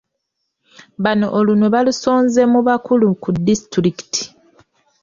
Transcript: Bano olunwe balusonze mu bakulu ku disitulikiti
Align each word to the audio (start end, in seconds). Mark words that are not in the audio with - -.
Bano 1.03 1.27
olunwe 1.37 1.67
balusonze 1.75 2.41
mu 2.51 2.59
bakulu 2.67 3.07
ku 3.21 3.29
disitulikiti 3.45 4.21